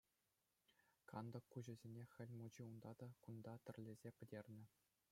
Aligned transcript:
Кантӑк 1.11 1.45
куҫӗсене 1.57 2.03
Хӗл 2.15 2.29
Мучи 2.41 2.61
унта 2.69 2.91
та 3.03 3.07
кунта 3.29 3.55
тӗрлесе 3.69 4.09
пӗтернӗ. 4.19 4.63